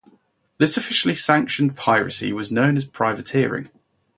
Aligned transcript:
This 0.57 0.77
officially 0.77 1.13
sanctioned 1.13 1.75
piracy 1.75 2.33
was 2.33 2.51
known 2.51 2.75
as 2.75 2.85
privateering. 2.85 3.69